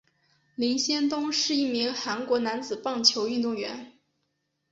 [0.55, 3.99] 林仙东是一名韩国男子棒球运动员。